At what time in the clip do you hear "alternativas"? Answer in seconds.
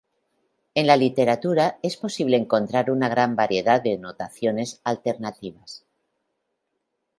4.83-5.85